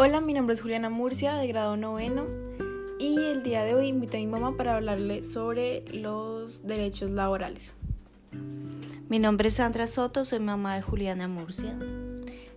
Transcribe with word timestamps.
Hola, 0.00 0.20
mi 0.20 0.32
nombre 0.32 0.54
es 0.54 0.62
Juliana 0.62 0.90
Murcia, 0.90 1.34
de 1.34 1.48
grado 1.48 1.76
noveno, 1.76 2.28
y 3.00 3.18
el 3.18 3.42
día 3.42 3.64
de 3.64 3.74
hoy 3.74 3.88
invité 3.88 4.18
a 4.18 4.20
mi 4.20 4.28
mamá 4.28 4.56
para 4.56 4.76
hablarle 4.76 5.24
sobre 5.24 5.82
los 5.92 6.64
derechos 6.64 7.10
laborales. 7.10 7.74
Mi 9.08 9.18
nombre 9.18 9.48
es 9.48 9.54
Sandra 9.54 9.88
Soto, 9.88 10.24
soy 10.24 10.38
mamá 10.38 10.76
de 10.76 10.82
Juliana 10.82 11.26
Murcia. 11.26 11.76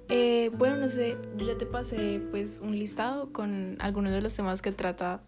Eh, 0.08 0.52
bueno, 0.56 0.78
no 0.78 0.88
sé, 0.88 1.18
yo 1.36 1.48
ya 1.48 1.58
te 1.58 1.66
pasé 1.66 2.22
pues 2.30 2.62
un 2.64 2.78
listado 2.78 3.34
con 3.34 3.76
algunos 3.80 4.12
de 4.12 4.22
los 4.22 4.36
temas 4.36 4.62
que 4.62 4.72
trata 4.72 5.24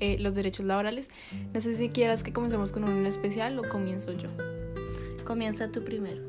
eh, 0.00 0.16
los 0.18 0.34
derechos 0.34 0.66
laborales. 0.66 1.10
No 1.54 1.60
sé 1.60 1.74
si 1.74 1.90
quieras 1.90 2.24
que 2.24 2.32
comencemos 2.32 2.72
con 2.72 2.82
un 2.82 3.06
especial 3.06 3.56
o 3.60 3.68
comienzo 3.68 4.10
yo. 4.10 4.30
Comienza 5.24 5.70
tú 5.70 5.84
primero. 5.84 6.20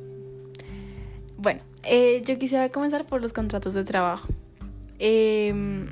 Bueno, 1.38 1.62
eh, 1.82 2.22
yo 2.24 2.38
quisiera 2.38 2.70
comenzar 2.70 3.08
por 3.08 3.20
los 3.20 3.34
contratos 3.34 3.74
de 3.74 3.84
trabajo. 3.84 4.28
Em, 5.00 5.88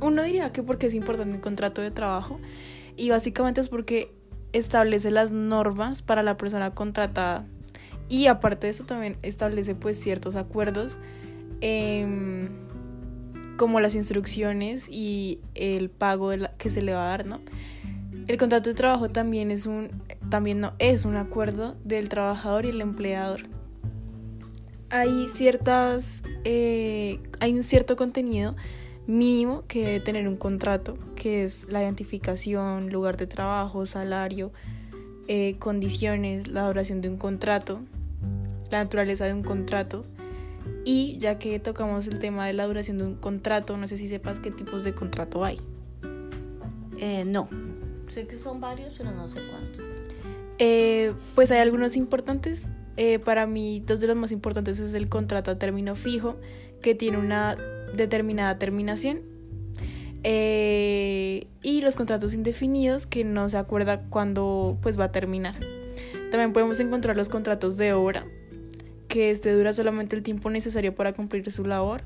uno 0.00 0.22
diría 0.22 0.52
que 0.52 0.62
porque 0.62 0.86
es 0.86 0.94
importante 0.94 1.36
el 1.36 1.40
contrato 1.40 1.82
de 1.82 1.90
trabajo 1.90 2.40
y 2.96 3.10
básicamente 3.10 3.60
es 3.60 3.68
porque 3.68 4.12
establece 4.52 5.10
las 5.10 5.32
normas 5.32 6.02
para 6.02 6.22
la 6.22 6.36
persona 6.36 6.74
contratada 6.74 7.44
y 8.08 8.26
aparte 8.26 8.66
de 8.66 8.70
eso 8.70 8.84
también 8.84 9.16
establece 9.22 9.74
pues 9.74 9.98
ciertos 9.98 10.36
acuerdos 10.36 10.98
em, 11.60 12.50
como 13.56 13.80
las 13.80 13.94
instrucciones 13.94 14.88
y 14.88 15.40
el 15.54 15.90
pago 15.90 16.30
que 16.58 16.70
se 16.70 16.82
le 16.82 16.94
va 16.94 17.06
a 17.06 17.08
dar, 17.08 17.26
¿no? 17.26 17.40
El 18.28 18.36
contrato 18.36 18.70
de 18.70 18.74
trabajo 18.74 19.10
también 19.10 19.50
es 19.50 19.66
un 19.66 19.90
también 20.30 20.60
no 20.60 20.74
es 20.78 21.04
un 21.04 21.16
acuerdo 21.16 21.76
del 21.84 22.08
trabajador 22.08 22.64
y 22.64 22.68
el 22.68 22.80
empleador 22.80 23.48
hay 24.92 25.30
ciertas, 25.30 26.22
eh, 26.44 26.81
hay 27.42 27.54
un 27.54 27.64
cierto 27.64 27.96
contenido 27.96 28.54
mínimo 29.08 29.64
que 29.66 29.84
debe 29.84 30.00
tener 30.00 30.28
un 30.28 30.36
contrato, 30.36 30.96
que 31.16 31.42
es 31.42 31.68
la 31.68 31.82
identificación, 31.82 32.92
lugar 32.92 33.16
de 33.16 33.26
trabajo, 33.26 33.84
salario, 33.84 34.52
eh, 35.26 35.56
condiciones, 35.58 36.46
la 36.46 36.68
duración 36.68 37.00
de 37.00 37.08
un 37.08 37.16
contrato, 37.16 37.80
la 38.70 38.84
naturaleza 38.84 39.24
de 39.24 39.34
un 39.34 39.42
contrato. 39.42 40.04
Y 40.84 41.16
ya 41.18 41.40
que 41.40 41.58
tocamos 41.58 42.06
el 42.06 42.20
tema 42.20 42.46
de 42.46 42.52
la 42.52 42.64
duración 42.64 42.98
de 42.98 43.06
un 43.06 43.16
contrato, 43.16 43.76
no 43.76 43.88
sé 43.88 43.96
si 43.96 44.06
sepas 44.06 44.38
qué 44.38 44.52
tipos 44.52 44.84
de 44.84 44.94
contrato 44.94 45.44
hay. 45.44 45.58
Eh, 46.98 47.24
no, 47.24 47.48
sé 48.06 48.28
que 48.28 48.36
son 48.36 48.60
varios, 48.60 48.94
pero 48.96 49.10
no 49.10 49.26
sé 49.26 49.40
cuántos. 49.50 49.82
pues 51.34 51.50
hay 51.50 51.58
algunos 51.58 51.96
importantes 51.96 52.68
eh, 52.96 53.18
para 53.18 53.46
mí, 53.46 53.82
dos 53.86 54.00
de 54.00 54.06
los 54.06 54.16
más 54.16 54.32
importantes 54.32 54.78
es 54.80 54.94
el 54.94 55.08
contrato 55.08 55.50
a 55.50 55.58
término 55.58 55.94
fijo, 55.94 56.36
que 56.80 56.94
tiene 56.94 57.18
una 57.18 57.56
determinada 57.94 58.58
terminación, 58.58 59.20
eh, 60.24 61.46
y 61.62 61.80
los 61.80 61.96
contratos 61.96 62.34
indefinidos, 62.34 63.06
que 63.06 63.24
no 63.24 63.48
se 63.48 63.56
acuerda 63.56 64.02
cuándo 64.08 64.78
pues, 64.82 64.98
va 64.98 65.04
a 65.04 65.12
terminar. 65.12 65.58
También 66.30 66.52
podemos 66.52 66.80
encontrar 66.80 67.16
los 67.16 67.28
contratos 67.28 67.76
de 67.76 67.92
obra, 67.92 68.26
que 69.08 69.30
este 69.30 69.52
dura 69.52 69.72
solamente 69.72 70.16
el 70.16 70.22
tiempo 70.22 70.50
necesario 70.50 70.94
para 70.94 71.12
cumplir 71.12 71.50
su 71.50 71.64
labor. 71.64 72.02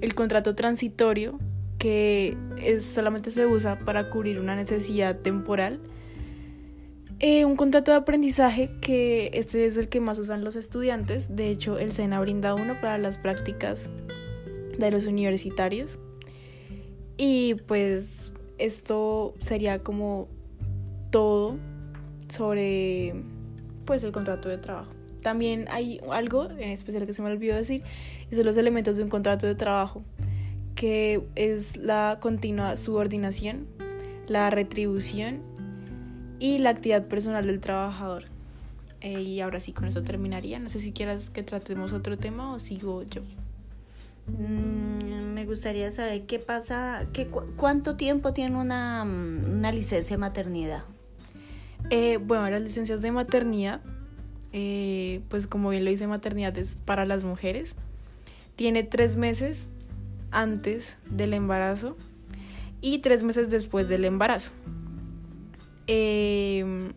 El 0.00 0.14
contrato 0.14 0.54
transitorio, 0.54 1.38
que 1.78 2.36
es, 2.58 2.84
solamente 2.84 3.30
se 3.30 3.46
usa 3.46 3.78
para 3.80 4.10
cubrir 4.10 4.40
una 4.40 4.54
necesidad 4.56 5.16
temporal 5.16 5.80
eh, 7.20 7.44
un 7.44 7.56
contrato 7.56 7.90
de 7.90 7.96
aprendizaje 7.96 8.70
que 8.80 9.30
este 9.34 9.66
es 9.66 9.76
el 9.76 9.88
que 9.88 10.00
más 10.00 10.18
usan 10.18 10.44
los 10.44 10.56
estudiantes. 10.56 11.34
De 11.34 11.50
hecho, 11.50 11.78
el 11.78 11.92
SENA 11.92 12.20
brinda 12.20 12.54
uno 12.54 12.74
para 12.80 12.98
las 12.98 13.18
prácticas 13.18 13.88
de 14.78 14.90
los 14.90 15.06
universitarios. 15.06 15.98
Y 17.16 17.54
pues 17.66 18.32
esto 18.58 19.34
sería 19.40 19.80
como 19.80 20.28
todo 21.10 21.56
sobre 22.28 23.14
pues 23.84 24.04
el 24.04 24.12
contrato 24.12 24.48
de 24.48 24.58
trabajo. 24.58 24.92
También 25.22 25.66
hay 25.70 26.00
algo 26.10 26.44
en 26.44 26.70
especial 26.70 27.06
que 27.06 27.12
se 27.12 27.22
me 27.22 27.30
olvidó 27.30 27.56
decir, 27.56 27.82
y 28.30 28.34
son 28.34 28.46
los 28.46 28.56
elementos 28.56 28.96
de 28.96 29.02
un 29.02 29.08
contrato 29.08 29.46
de 29.46 29.54
trabajo, 29.54 30.02
que 30.74 31.22
es 31.34 31.76
la 31.76 32.18
continua 32.20 32.76
subordinación, 32.76 33.66
la 34.28 34.50
retribución 34.50 35.42
y 36.38 36.58
la 36.58 36.70
actividad 36.70 37.06
personal 37.06 37.46
del 37.46 37.60
trabajador. 37.60 38.24
Eh, 39.00 39.22
y 39.22 39.40
ahora 39.40 39.60
sí, 39.60 39.72
con 39.72 39.86
eso 39.86 40.02
terminaría. 40.02 40.58
No 40.58 40.68
sé 40.68 40.80
si 40.80 40.92
quieras 40.92 41.30
que 41.30 41.42
tratemos 41.42 41.92
otro 41.92 42.18
tema 42.18 42.52
o 42.52 42.58
sigo 42.58 43.02
yo. 43.04 43.22
Mm, 44.26 45.34
me 45.34 45.44
gustaría 45.44 45.90
saber 45.92 46.26
qué 46.26 46.38
pasa, 46.38 47.06
qué, 47.12 47.28
cuánto 47.56 47.96
tiempo 47.96 48.32
tiene 48.32 48.56
una, 48.56 49.04
una 49.04 49.72
licencia 49.72 50.16
de 50.16 50.20
maternidad. 50.20 50.84
Eh, 51.90 52.18
bueno, 52.18 52.50
las 52.50 52.60
licencias 52.60 53.00
de 53.00 53.12
maternidad, 53.12 53.80
eh, 54.52 55.22
pues 55.28 55.46
como 55.46 55.70
bien 55.70 55.84
lo 55.84 55.90
dice, 55.90 56.06
maternidad 56.06 56.56
es 56.58 56.80
para 56.84 57.06
las 57.06 57.24
mujeres. 57.24 57.74
Tiene 58.56 58.82
tres 58.82 59.16
meses 59.16 59.68
antes 60.30 60.98
del 61.08 61.32
embarazo 61.32 61.96
y 62.80 62.98
tres 62.98 63.22
meses 63.22 63.50
después 63.50 63.88
del 63.88 64.04
embarazo. 64.04 64.52
Em, 65.88 66.92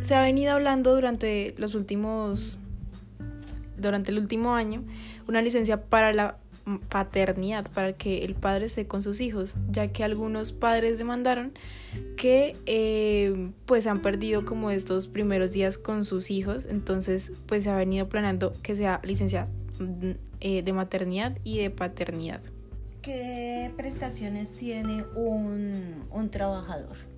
se 0.00 0.14
ha 0.16 0.22
venido 0.22 0.52
hablando 0.52 0.94
durante 0.94 1.54
los 1.56 1.74
últimos, 1.76 2.58
durante 3.78 4.10
el 4.10 4.18
último 4.18 4.54
año, 4.54 4.82
una 5.28 5.40
licencia 5.40 5.84
para 5.84 6.12
la 6.12 6.38
paternidad, 6.88 7.70
para 7.72 7.92
que 7.92 8.24
el 8.24 8.34
padre 8.34 8.66
esté 8.66 8.86
con 8.86 9.02
sus 9.02 9.20
hijos, 9.20 9.54
ya 9.70 9.88
que 9.88 10.04
algunos 10.04 10.52
padres 10.52 10.98
demandaron 10.98 11.52
que 12.16 12.56
em, 12.66 13.52
pues 13.66 13.86
han 13.86 14.00
perdido 14.00 14.44
como 14.44 14.70
estos 14.70 15.06
primeros 15.06 15.52
días 15.52 15.78
con 15.78 16.04
sus 16.04 16.30
hijos, 16.30 16.66
entonces 16.68 17.32
pues 17.46 17.64
se 17.64 17.70
ha 17.70 17.76
venido 17.76 18.08
planeando 18.08 18.52
que 18.62 18.76
sea 18.76 19.00
licencia 19.04 19.48
mm, 19.78 20.10
eh, 20.40 20.62
de 20.62 20.72
maternidad 20.72 21.38
y 21.44 21.58
de 21.58 21.70
paternidad. 21.70 22.40
¿Qué 23.02 23.72
prestaciones 23.76 24.54
tiene 24.54 25.04
un, 25.16 26.04
un 26.10 26.30
trabajador? 26.30 27.11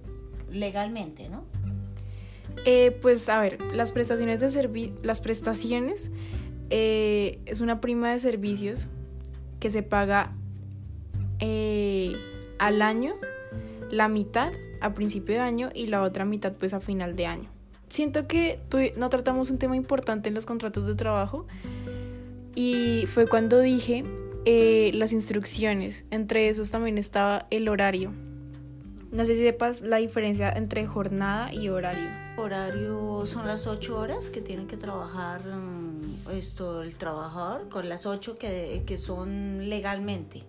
Legalmente, 0.50 1.28
¿no? 1.28 1.44
Eh, 2.64 2.96
pues 3.02 3.28
a 3.28 3.40
ver, 3.40 3.60
las 3.74 3.92
prestaciones 3.92 4.40
de 4.40 4.50
servicio, 4.50 4.94
las 5.02 5.20
prestaciones 5.20 6.08
eh, 6.70 7.38
es 7.46 7.60
una 7.60 7.80
prima 7.80 8.12
de 8.12 8.20
servicios 8.20 8.88
que 9.60 9.70
se 9.70 9.82
paga 9.82 10.32
eh, 11.40 12.14
al 12.58 12.80
año, 12.82 13.14
la 13.90 14.08
mitad 14.08 14.52
a 14.80 14.94
principio 14.94 15.34
de 15.34 15.40
año 15.40 15.70
y 15.74 15.88
la 15.88 16.02
otra 16.02 16.24
mitad 16.24 16.52
pues 16.52 16.74
a 16.74 16.80
final 16.80 17.16
de 17.16 17.26
año. 17.26 17.50
Siento 17.88 18.26
que 18.26 18.58
no 18.96 19.08
tratamos 19.08 19.50
un 19.50 19.58
tema 19.58 19.76
importante 19.76 20.28
en 20.28 20.34
los 20.34 20.46
contratos 20.46 20.86
de 20.86 20.94
trabajo 20.94 21.46
y 22.54 23.04
fue 23.06 23.26
cuando 23.26 23.60
dije 23.60 24.04
las 24.94 25.12
instrucciones, 25.12 26.04
entre 26.10 26.48
esos 26.48 26.70
también 26.70 26.98
estaba 26.98 27.46
el 27.50 27.68
horario 27.68 28.12
no 29.14 29.24
sé 29.24 29.36
si 29.36 29.44
sepas 29.44 29.80
la 29.80 29.98
diferencia 29.98 30.50
entre 30.50 30.86
jornada 30.86 31.54
y 31.54 31.68
horario. 31.68 32.08
Horario 32.36 33.24
son 33.26 33.46
las 33.46 33.68
ocho 33.68 33.96
horas 33.96 34.28
que 34.28 34.40
tiene 34.40 34.66
que 34.66 34.76
trabajar 34.76 35.40
mm, 35.46 36.30
esto 36.32 36.82
el 36.82 36.98
trabajador 36.98 37.68
con 37.68 37.88
las 37.88 38.06
ocho 38.06 38.36
que, 38.36 38.82
que 38.84 38.98
son 38.98 39.68
legalmente. 39.68 40.42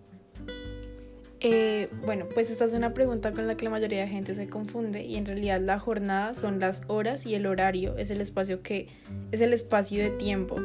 Eh, 1.42 1.90
bueno, 2.04 2.26
pues 2.34 2.50
esta 2.50 2.66
es 2.66 2.74
una 2.74 2.96
pregunta 2.96 3.32
con 3.34 3.46
la 3.46 3.56
que 3.56 3.66
la 3.66 3.70
mayoría 3.70 4.02
de 4.02 4.08
gente 4.08 4.34
se 4.34 4.50
confunde 4.50 5.06
y 5.06 5.16
en 5.16 5.28
realidad 5.28 5.62
la 5.62 5.78
jornada 5.78 6.34
son 6.34 6.60
las 6.60 6.82
horas 6.88 7.28
y 7.28 7.36
el 7.36 7.46
horario 7.46 7.96
es 7.98 8.10
el 8.10 8.20
espacio 8.20 8.64
que 8.64 8.88
es 9.32 9.42
el 9.42 9.54
espacio 9.54 10.02
de 10.02 10.10
tiempo. 10.10 10.56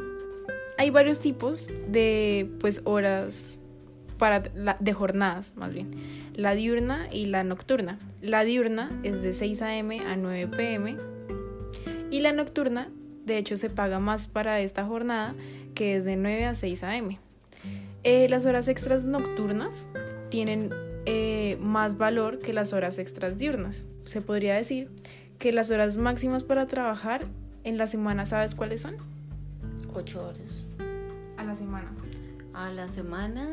Hay 0.78 0.88
varios 0.88 1.20
tipos 1.20 1.68
de 1.88 2.50
pues 2.60 2.80
horas 2.84 3.59
para 4.20 4.40
de 4.40 4.92
jornadas, 4.92 5.54
más 5.56 5.72
bien, 5.72 5.90
la 6.34 6.54
diurna 6.54 7.08
y 7.10 7.24
la 7.24 7.42
nocturna. 7.42 7.98
La 8.20 8.44
diurna 8.44 8.90
es 9.02 9.22
de 9.22 9.32
6 9.32 9.62
a.m. 9.62 9.98
a 10.00 10.14
9 10.14 10.48
p.m. 10.48 10.96
y 12.10 12.20
la 12.20 12.32
nocturna, 12.32 12.90
de 13.24 13.38
hecho, 13.38 13.56
se 13.56 13.70
paga 13.70 13.98
más 13.98 14.26
para 14.26 14.60
esta 14.60 14.84
jornada, 14.84 15.34
que 15.74 15.96
es 15.96 16.04
de 16.04 16.16
9 16.16 16.44
a 16.44 16.54
6 16.54 16.82
a.m. 16.84 17.18
Eh, 18.04 18.28
las 18.28 18.44
horas 18.44 18.68
extras 18.68 19.04
nocturnas 19.04 19.86
tienen 20.28 20.68
eh, 21.06 21.56
más 21.58 21.96
valor 21.96 22.40
que 22.40 22.52
las 22.52 22.74
horas 22.74 22.98
extras 22.98 23.38
diurnas. 23.38 23.86
Se 24.04 24.20
podría 24.20 24.54
decir 24.54 24.90
que 25.38 25.50
las 25.50 25.70
horas 25.70 25.96
máximas 25.96 26.42
para 26.42 26.66
trabajar 26.66 27.26
en 27.64 27.78
la 27.78 27.86
semana, 27.86 28.26
¿sabes 28.26 28.54
cuáles 28.54 28.82
son? 28.82 28.96
8 29.94 30.22
horas. 30.22 30.64
A 31.38 31.44
la 31.44 31.54
semana. 31.54 31.90
A 32.52 32.70
la 32.70 32.88
semana 32.88 33.48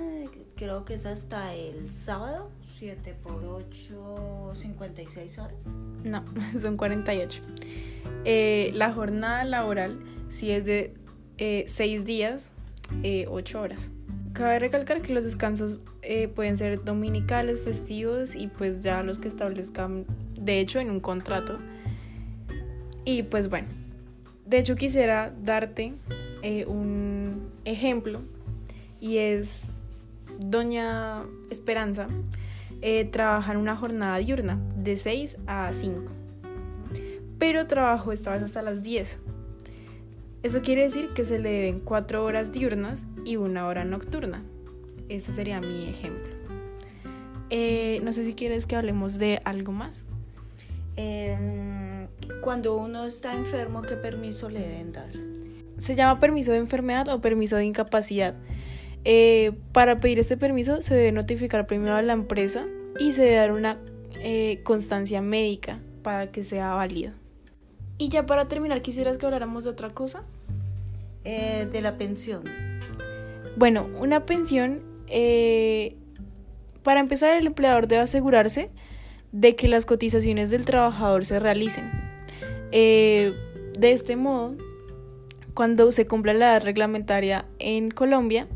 creo 0.58 0.84
que 0.84 0.96
es 0.96 1.06
hasta 1.06 1.54
el 1.54 1.92
sábado, 1.92 2.52
7 2.80 3.16
por 3.24 3.46
8, 3.46 4.52
56 4.54 5.38
horas. 5.40 5.66
No, 6.04 6.26
son 6.62 6.76
48. 6.76 7.42
Eh, 8.26 8.72
la 8.74 8.92
jornada 8.92 9.46
laboral, 9.46 10.00
si 10.30 10.52
es 10.52 10.66
de 10.66 10.94
6 11.38 11.80
eh, 11.80 12.04
días, 12.04 12.52
8 12.90 13.02
eh, 13.04 13.28
horas. 13.62 13.90
Cabe 14.34 14.60
recalcar 14.60 15.02
que 15.02 15.14
los 15.14 15.24
descansos 15.24 15.82
eh, 16.04 16.28
pueden 16.28 16.58
ser 16.58 16.84
dominicales, 16.84 17.60
festivos 17.60 18.36
y 18.36 18.48
pues 18.48 18.82
ya 18.82 19.02
los 19.04 19.20
que 19.20 19.28
establezcan, 19.28 20.06
de 20.40 20.60
hecho, 20.60 20.80
en 20.80 20.92
un 20.92 21.00
contrato. 21.00 21.58
Y 23.04 23.24
pues 23.24 23.50
bueno, 23.50 23.68
de 24.46 24.60
hecho 24.60 24.76
quisiera 24.76 25.34
darte 25.44 25.94
eh, 26.44 26.66
un 26.66 27.50
ejemplo 27.66 28.22
y 29.00 29.18
es 29.18 29.70
Doña 30.40 31.24
Esperanza 31.50 32.08
eh, 32.82 33.06
trabaja 33.06 33.54
en 33.54 33.58
una 33.58 33.76
jornada 33.76 34.18
diurna 34.18 34.60
de 34.76 34.98
6 34.98 35.38
a 35.48 35.72
5, 35.74 36.14
pero 37.40 37.68
trabajó 37.68 38.12
esta 38.12 38.32
vez 38.32 38.44
hasta 38.44 38.62
las 38.62 38.84
10. 38.84 39.20
Eso 40.44 40.62
quiere 40.62 40.84
decir 40.84 41.10
que 41.14 41.26
se 41.26 41.40
le 41.40 41.50
deben 41.50 41.80
4 41.80 42.24
horas 42.24 42.52
diurnas 42.52 43.08
y 43.26 43.38
una 43.38 43.68
hora 43.68 43.84
nocturna. 43.84 44.44
Este 45.10 45.32
sería 45.32 45.60
mi 45.60 45.90
ejemplo. 45.90 46.36
Eh, 47.50 48.00
no 48.04 48.14
sé 48.14 48.26
si 48.26 48.34
quieres 48.34 48.66
que 48.66 48.76
hablemos 48.76 49.18
de 49.18 49.42
algo 49.46 49.72
más. 49.72 50.04
Em, 50.96 52.08
cuando 52.42 52.76
uno 52.76 53.06
está 53.06 53.36
enfermo, 53.36 53.82
¿qué 53.84 53.96
permiso 53.96 54.50
le 54.50 54.60
deben 54.60 54.92
dar? 54.92 55.12
Se 55.80 55.96
llama 55.96 56.20
permiso 56.20 56.52
de 56.52 56.58
enfermedad 56.58 57.08
o 57.10 57.22
permiso 57.22 57.56
de 57.56 57.66
incapacidad. 57.66 58.36
Eh, 59.06 59.54
para 59.72 59.98
pedir 59.98 60.20
este 60.20 60.38
permiso 60.38 60.82
se 60.82 60.94
debe 60.94 61.12
notificar 61.12 61.66
primero 61.66 61.96
a 61.96 62.02
la 62.02 62.14
empresa 62.14 62.66
y 63.00 63.14
se 63.14 63.22
debe 63.22 63.36
dar 63.36 63.52
una 63.52 63.80
eh, 64.16 64.60
constancia 64.64 65.22
médica 65.22 65.80
para 66.04 66.32
que 66.32 66.44
sea 66.44 66.74
válido. 66.74 67.14
Y 67.98 68.10
ya 68.10 68.26
para 68.26 68.48
terminar, 68.48 68.82
¿quisieras 68.82 69.18
que 69.18 69.26
habláramos 69.26 69.64
de 69.64 69.70
otra 69.70 69.90
cosa? 69.90 70.24
Eh, 71.24 71.68
de 71.72 71.82
la 71.82 71.98
pensión. 71.98 72.44
Bueno, 73.56 73.90
una 74.00 74.26
pensión, 74.26 74.82
para 76.84 77.00
empezar, 77.00 77.32
el 77.32 77.48
empleador 77.48 77.88
debe 77.88 78.04
asegurarse 78.04 78.70
de 79.32 79.56
que 79.56 79.68
las 79.68 79.86
cotizaciones 79.86 80.52
del 80.52 80.64
trabajador 80.64 81.26
se 81.26 81.40
realicen. 81.40 81.92
de 82.72 83.34
este 83.92 84.16
modo, 84.16 84.56
cuando 85.58 85.92
se 85.92 86.06
cumpla 86.06 86.36
la 86.36 86.52
edad 86.52 86.64
reglamentaria 86.64 87.46
en 87.58 87.90
Colombia, 87.90 88.48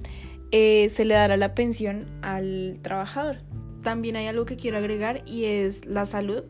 eh, 0.51 0.87
se 0.89 1.05
le 1.05 1.13
dará 1.13 1.37
la 1.37 1.55
pensión 1.55 2.05
al 2.21 2.79
trabajador. 2.81 3.37
También 3.81 4.15
hay 4.15 4.27
algo 4.27 4.45
que 4.45 4.57
quiero 4.57 4.77
agregar 4.77 5.23
y 5.25 5.45
es 5.45 5.85
la 5.85 6.05
salud. 6.05 6.43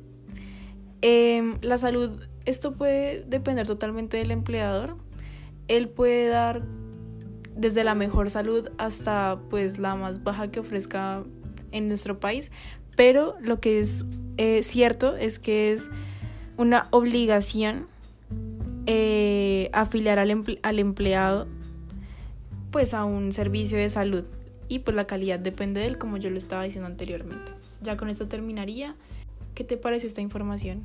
Em, 1.02 1.58
la 1.62 1.78
salud, 1.78 2.20
esto 2.46 2.74
puede 2.74 3.24
depender 3.24 3.68
totalmente 3.68 4.18
del 4.18 4.32
empleador. 4.32 4.98
Él 5.68 5.90
puede 5.90 6.28
dar 6.28 6.64
desde 7.56 7.84
la 7.84 7.96
mejor 7.96 8.30
salud 8.30 8.70
hasta 8.78 9.40
pues 9.50 9.78
la 9.78 9.96
más 9.96 10.24
baja 10.24 10.50
que 10.50 10.60
ofrezca 10.60 11.24
en 11.72 11.88
nuestro 11.88 12.20
país, 12.20 12.52
pero 12.96 13.36
lo 13.42 13.60
que 13.60 13.80
es 13.80 14.06
eh, 14.38 14.64
cierto 14.64 15.16
es 15.16 15.40
que 15.40 15.74
es 15.74 15.90
una 16.58 16.88
obligación 16.92 17.88
eh, 18.88 19.70
afiliar 19.74 20.20
al, 20.20 20.60
al 20.64 20.80
empleado 20.80 21.48
pues 22.72 22.94
a 22.94 23.06
un 23.06 23.34
servicio 23.34 23.78
de 23.78 23.90
salud 23.90 24.24
y 24.68 24.80
pues 24.80 24.96
la 24.96 25.06
calidad 25.06 25.38
depende 25.38 25.82
de 25.82 25.88
él 25.88 25.98
como 25.98 26.18
yo 26.18 26.30
lo 26.30 26.38
estaba 26.38 26.64
diciendo 26.64 26.88
anteriormente. 26.88 27.52
Ya 27.82 27.98
con 27.98 28.10
esto 28.10 28.28
terminaría. 28.28 28.96
¿Qué 29.54 29.64
te 29.64 29.76
parece 29.76 30.08
esta 30.08 30.22
información? 30.22 30.84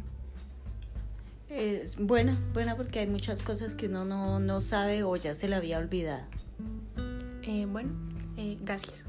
Es 1.48 1.96
buena, 1.96 2.40
buena 2.52 2.76
porque 2.76 2.98
hay 2.98 3.06
muchas 3.06 3.42
cosas 3.42 3.76
que 3.76 3.86
uno 3.86 4.04
no, 4.04 4.40
no 4.40 4.60
sabe 4.60 5.04
o 5.04 5.14
ya 5.14 5.34
se 5.34 5.46
la 5.46 5.58
había 5.58 5.78
olvidado. 5.78 6.24
Eh, 7.42 7.66
bueno, 7.70 7.90
eh, 8.36 8.58
gracias. 8.60 9.04